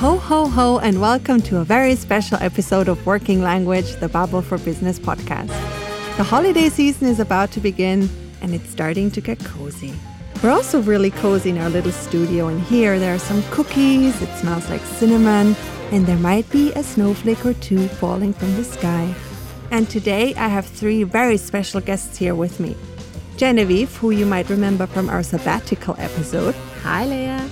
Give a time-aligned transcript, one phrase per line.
[0.00, 4.42] Ho, ho, ho, and welcome to a very special episode of Working Language, the Babbel
[4.42, 5.48] for Business podcast.
[6.16, 8.08] The holiday season is about to begin,
[8.40, 9.92] and it's starting to get cozy.
[10.42, 14.34] We're also really cozy in our little studio, and here there are some cookies, it
[14.38, 15.54] smells like cinnamon,
[15.92, 19.14] and there might be a snowflake or two falling from the sky.
[19.70, 22.74] And today I have three very special guests here with me.
[23.36, 26.54] Genevieve, who you might remember from our sabbatical episode.
[26.84, 27.50] Hi, Leah.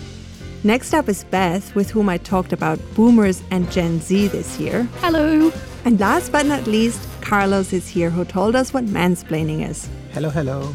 [0.65, 4.89] Next up is Beth, with whom I talked about boomers and Gen Z this year.
[5.01, 5.53] Hello.
[5.85, 9.89] And last but not least, Carlos is here, who told us what mansplaining is.
[10.13, 10.75] Hello, hello.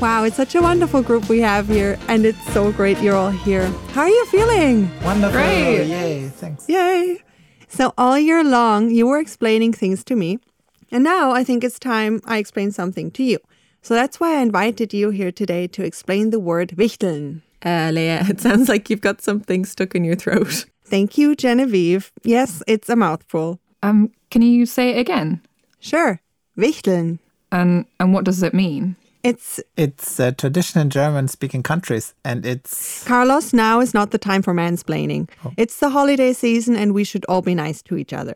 [0.00, 3.30] Wow, it's such a wonderful group we have here, and it's so great you're all
[3.30, 3.66] here.
[3.92, 4.90] How are you feeling?
[5.02, 5.38] Wonderful.
[5.38, 5.86] Great.
[5.86, 6.66] Yay, thanks.
[6.66, 7.22] Yay!
[7.68, 10.38] So, all year long, you were explaining things to me,
[10.90, 13.38] and now I think it's time I explain something to you.
[13.82, 17.42] So, that's why I invited you here today to explain the word wichteln.
[17.64, 20.66] Uh, Leah, it sounds like you've got something stuck in your throat.
[20.84, 22.10] Thank you, Genevieve.
[22.24, 23.60] Yes, it's a mouthful.
[23.82, 25.40] Um, can you say it again?
[25.78, 26.20] Sure,
[26.56, 27.18] wichteln.
[27.52, 28.96] And and what does it mean?
[29.22, 33.04] It's It's a tradition in German speaking countries, and it's.
[33.04, 35.28] Carlos, now is not the time for mansplaining.
[35.56, 38.34] It's the holiday season and we should all be nice to each other.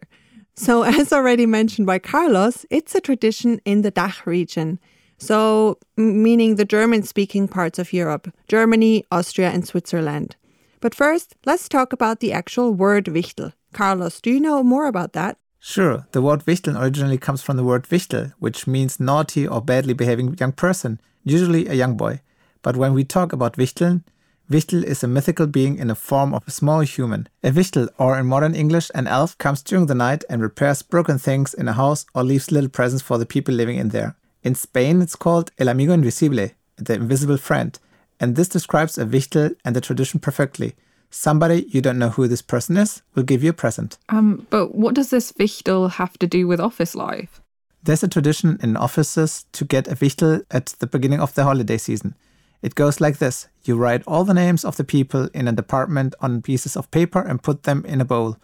[0.57, 4.79] So, as already mentioned by Carlos, it's a tradition in the Dach region.
[5.25, 10.37] So, meaning the German speaking parts of Europe, Germany, Austria, and Switzerland.
[10.81, 13.55] But first, let's talk about the actual word Wichtel.
[13.73, 15.39] Carlos, do you know more about that?
[15.59, 19.95] Sure, the word Wichteln originally comes from the word Wichtel, which means naughty or badly
[19.95, 22.21] behaving young person, usually a young boy.
[22.61, 24.05] But when we talk about Wichteln,
[24.51, 27.29] Wichtel is a mythical being in the form of a small human.
[27.43, 31.17] A Wichtel, or in modern English, an elf, comes during the night and repairs broken
[31.17, 34.17] things in a house or leaves little presents for the people living in there.
[34.45, 37.79] In Spain, it's called El Amigo Invisible, the invisible friend.
[38.21, 40.75] And this describes a Wichtel and the tradition perfectly.
[41.11, 43.97] Somebody you don't know who this person is will give you a present.
[44.11, 47.41] Um, but what does this Wichtel have to do with office life?
[47.83, 51.79] There's a tradition in offices to get a Wichtel at the beginning of the holiday
[51.79, 52.15] season.
[52.61, 56.15] It goes like this you write all the names of the people in a department
[56.21, 58.37] on pieces of paper and put them in a bowl.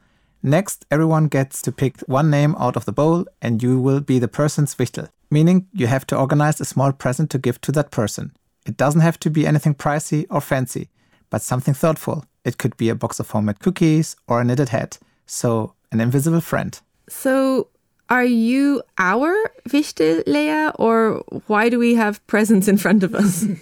[0.43, 4.19] Next, everyone gets to pick one name out of the bowl, and you will be
[4.19, 7.91] the person's Wichtel, meaning you have to organize a small present to give to that
[7.91, 8.33] person.
[8.67, 10.89] It doesn't have to be anything pricey or fancy,
[11.31, 12.25] but something thoughtful.
[12.45, 14.99] It could be a box of homemade cookies or a knitted hat.
[15.27, 16.79] So, an invisible friend.
[17.09, 17.69] So,
[18.09, 19.35] are you our
[19.69, 23.47] Wichtel, Lea, or why do we have presents in front of us?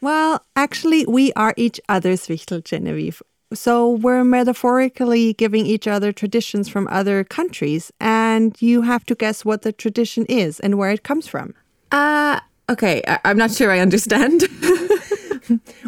[0.00, 3.22] Well, actually, we are each other's Wichtel, Genevieve.
[3.54, 9.44] So we're metaphorically giving each other traditions from other countries, and you have to guess
[9.44, 11.54] what the tradition is and where it comes from.
[11.92, 14.42] uh, okay, I- I'm not sure I understand.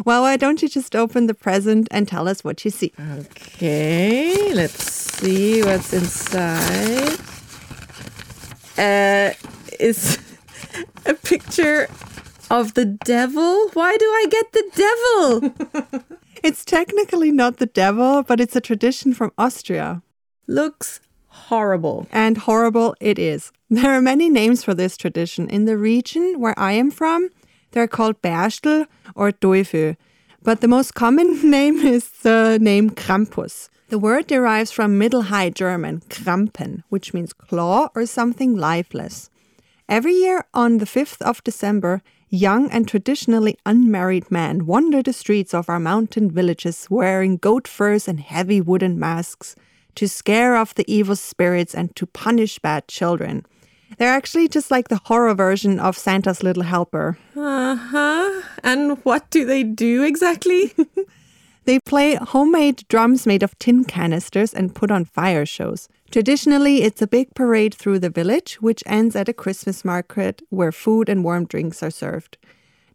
[0.05, 2.93] Well, why don't you just open the present and tell us what you see?
[3.17, 7.17] Okay, let's see what's inside.
[8.77, 9.33] Uh,
[9.77, 10.17] is
[11.05, 11.89] a picture
[12.49, 13.67] of the devil.
[13.73, 16.05] Why do I get the devil?
[16.43, 20.01] It's technically not the devil, but it's a tradition from Austria.
[20.47, 22.07] Looks horrible.
[22.11, 23.51] And horrible it is.
[23.69, 25.49] There are many names for this tradition.
[25.49, 27.29] In the region where I am from,
[27.71, 29.95] they're called Berstel or Teufel.
[30.41, 33.69] But the most common name is the name Krampus.
[33.89, 39.29] The word derives from Middle High German, Krampen, which means claw or something lifeless.
[39.89, 45.53] Every year on the 5th of December, young and traditionally unmarried men wander the streets
[45.53, 49.55] of our mountain villages wearing goat furs and heavy wooden masks
[49.95, 53.45] to scare off the evil spirits and to punish bad children.
[53.97, 57.17] They're actually just like the horror version of Santa's Little Helper.
[57.35, 58.41] Uh huh.
[58.63, 60.73] And what do they do exactly?
[61.65, 65.87] They play homemade drums made of tin canisters and put on fire shows.
[66.11, 70.71] Traditionally, it's a big parade through the village, which ends at a Christmas market where
[70.71, 72.37] food and warm drinks are served.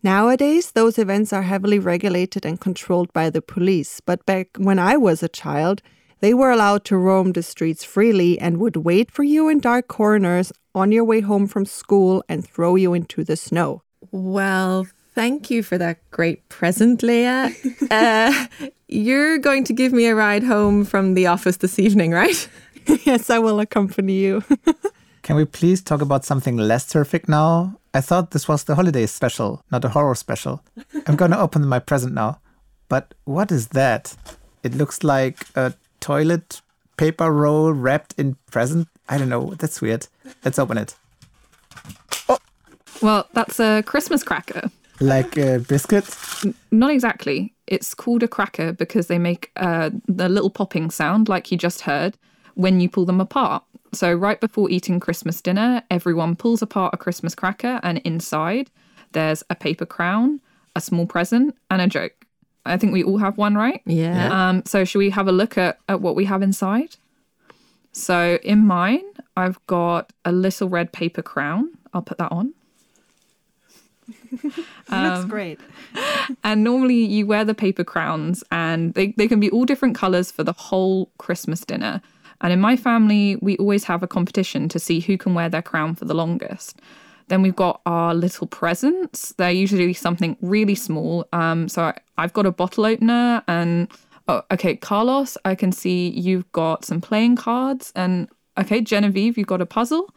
[0.02, 4.96] Nowadays, those events are heavily regulated and controlled by the police, but back when I
[4.96, 5.80] was a child,
[6.20, 9.88] they were allowed to roam the streets freely and would wait for you in dark
[9.88, 13.82] corners on your way home from school and throw you into the snow.
[14.10, 17.50] well, thank you for that great present, Leah.
[17.90, 18.46] Uh,
[18.88, 22.48] you're going to give me a ride home from the office this evening, right?
[23.04, 24.42] yes, I will accompany you.
[25.22, 27.78] Can we please talk about something less terrific now?
[27.94, 30.62] I thought this was the holiday special, not a horror special.
[31.06, 32.40] I'm gonna open my present now.
[32.88, 34.16] But what is that?
[34.62, 36.60] It looks like a toilet
[36.96, 38.88] paper roll wrapped in present.
[39.08, 39.54] I don't know.
[39.54, 40.06] That's weird.
[40.44, 40.94] Let's open it.
[42.28, 42.38] Oh.
[43.02, 44.70] Well, that's a Christmas cracker.
[45.00, 46.44] Like uh, biscuits?
[46.70, 47.52] Not exactly.
[47.66, 51.82] It's called a cracker because they make uh, the little popping sound, like you just
[51.82, 52.16] heard,
[52.54, 53.64] when you pull them apart.
[53.92, 58.70] So, right before eating Christmas dinner, everyone pulls apart a Christmas cracker, and inside
[59.12, 60.40] there's a paper crown,
[60.74, 62.26] a small present, and a joke.
[62.66, 63.82] I think we all have one, right?
[63.86, 64.48] Yeah.
[64.48, 66.96] Um, so, should we have a look at, at what we have inside?
[67.92, 69.04] So, in mine,
[69.36, 71.70] I've got a little red paper crown.
[71.92, 72.54] I'll put that on.
[74.90, 75.60] Looks great.
[76.42, 80.30] And normally you wear the paper crowns and they, they can be all different colours
[80.30, 82.00] for the whole Christmas dinner.
[82.40, 85.62] And in my family, we always have a competition to see who can wear their
[85.62, 86.80] crown for the longest.
[87.28, 89.32] Then we've got our little presents.
[89.32, 91.26] They're usually something really small.
[91.32, 93.88] Um, so I, I've got a bottle opener and
[94.28, 97.92] oh, okay, Carlos, I can see you've got some playing cards.
[97.94, 98.28] And
[98.58, 100.12] okay, Genevieve, you've got a puzzle.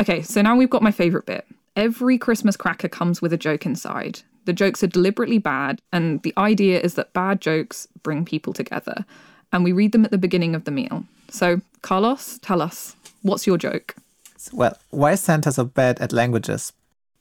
[0.00, 1.46] Okay, so now we've got my favourite bit.
[1.74, 4.20] Every Christmas cracker comes with a joke inside.
[4.44, 9.06] The jokes are deliberately bad, and the idea is that bad jokes bring people together.
[9.52, 11.04] And we read them at the beginning of the meal.
[11.30, 13.94] So, Carlos, tell us, what's your joke?
[14.52, 16.72] Well, why is Santa so bad at languages?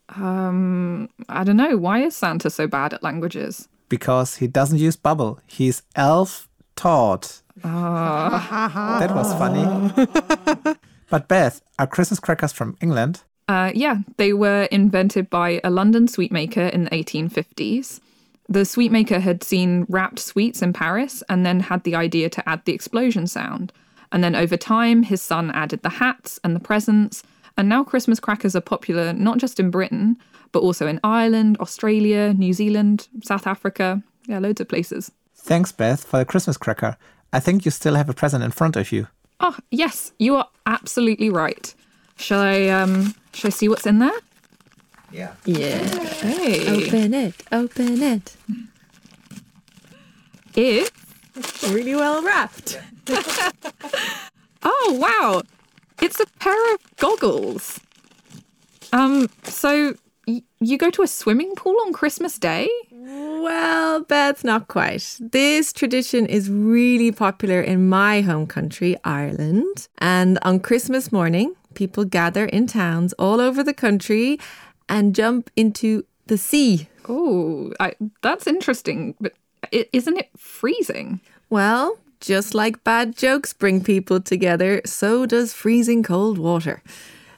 [0.10, 1.78] Um, I don't know.
[1.78, 3.70] Why is Santa so bad at languages?
[3.88, 5.40] Because he doesn't use Babbel.
[5.48, 7.42] He's elf taught.
[7.64, 10.76] that was funny.
[11.10, 13.24] but Beth, are Christmas crackers from England?
[13.52, 18.00] Uh, yeah, they were invented by a London sweetmaker in the 1850s.
[18.48, 22.64] The sweetmaker had seen wrapped sweets in Paris and then had the idea to add
[22.64, 23.74] the explosion sound.
[24.14, 27.24] And then over time, his son added the hats and the presents.
[27.58, 30.16] And now Christmas crackers are popular not just in Britain,
[30.54, 34.02] but also in Ireland, Australia, New Zealand, South Africa.
[34.28, 35.12] Yeah, loads of places.
[35.36, 36.96] Thanks, Beth, for the Christmas cracker.
[37.34, 39.08] I think you still have a present in front of you.
[39.42, 41.76] Oh, yes, you are absolutely right.
[42.16, 44.20] Shall I um shall I see what's in there?
[45.12, 45.34] Yeah.
[45.46, 45.78] Yeah.
[46.22, 46.68] Hey.
[46.70, 47.36] Open it.
[47.52, 48.36] Open it.
[50.56, 50.92] It
[51.70, 52.80] Really well wrapped.
[54.64, 55.42] Oh wow.
[56.02, 57.80] It's a pair of goggles.
[58.94, 59.96] Um so
[60.28, 62.70] y- you go to a swimming pool on Christmas Day?
[62.92, 65.18] Well, Beth, not quite.
[65.20, 69.88] This tradition is really popular in my home country, Ireland.
[69.98, 74.40] And on Christmas morning, people gather in towns all over the country
[74.88, 76.88] and jump into the sea.
[77.08, 77.72] Oh,
[78.22, 79.34] that's interesting, but
[79.72, 81.20] isn't it freezing?
[81.50, 86.84] Well, just like bad jokes bring people together, so does freezing cold water.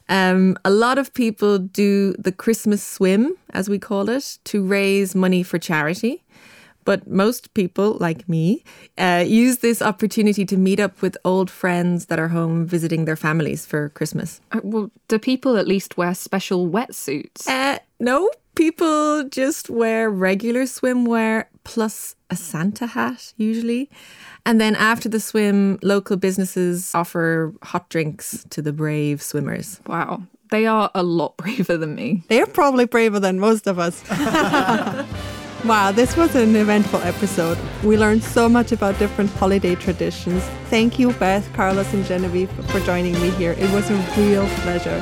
[0.09, 5.15] Um, a lot of people do the Christmas swim, as we call it, to raise
[5.15, 6.23] money for charity.
[6.85, 8.63] But most people, like me,
[8.97, 13.15] uh, use this opportunity to meet up with old friends that are home visiting their
[13.15, 14.41] families for Christmas.
[14.51, 17.47] Uh, Well, do people at least wear special wetsuits?
[17.47, 23.89] Uh, no, people just wear regular swimwear plus a Santa hat, usually.
[24.45, 29.79] And then after the swim, local businesses offer hot drinks to the brave swimmers.
[29.87, 32.23] Wow, they are a lot braver than me.
[32.27, 34.03] They're probably braver than most of us.
[35.65, 37.57] wow, this was an eventful episode.
[37.83, 40.43] We learned so much about different holiday traditions.
[40.69, 43.53] Thank you, Beth, Carlos, and Genevieve, for joining me here.
[43.53, 45.01] It was a real pleasure.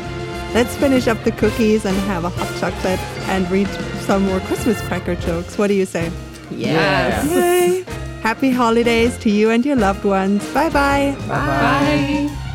[0.53, 2.99] Let's finish up the cookies and have a hot chocolate
[3.29, 3.67] and read
[4.01, 5.57] some more Christmas cracker jokes.
[5.57, 6.11] What do you say?
[6.49, 7.25] Yes.
[7.31, 7.85] Yay!
[8.21, 10.45] Happy holidays to you and your loved ones.
[10.53, 11.27] bye-bye bye.
[11.27, 12.47] Bye.